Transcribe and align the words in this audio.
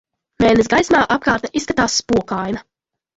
Mēness 0.43 0.69
gaismā 0.73 1.01
apkārtne 1.15 1.51
izskatās 1.61 1.99
spokaina. 2.05 2.65